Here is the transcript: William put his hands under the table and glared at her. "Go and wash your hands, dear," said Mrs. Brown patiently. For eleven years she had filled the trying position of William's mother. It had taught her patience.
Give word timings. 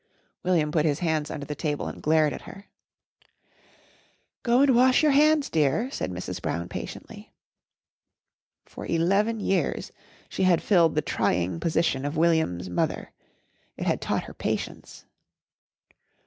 William 0.41 0.71
put 0.71 0.83
his 0.83 0.97
hands 0.97 1.29
under 1.29 1.45
the 1.45 1.53
table 1.53 1.85
and 1.87 2.01
glared 2.01 2.33
at 2.33 2.41
her. 2.41 2.65
"Go 4.41 4.61
and 4.61 4.75
wash 4.75 5.03
your 5.03 5.11
hands, 5.11 5.47
dear," 5.47 5.91
said 5.91 6.09
Mrs. 6.09 6.41
Brown 6.41 6.67
patiently. 6.69 7.31
For 8.65 8.87
eleven 8.87 9.39
years 9.39 9.91
she 10.27 10.41
had 10.41 10.63
filled 10.63 10.95
the 10.95 11.03
trying 11.03 11.59
position 11.59 12.03
of 12.03 12.17
William's 12.17 12.67
mother. 12.67 13.11
It 13.77 13.85
had 13.85 14.01
taught 14.01 14.23
her 14.23 14.33
patience. 14.33 15.05